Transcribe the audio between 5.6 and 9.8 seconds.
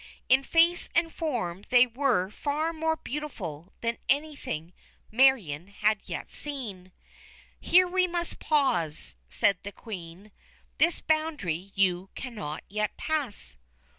had yet seen. "Here we must pause," said the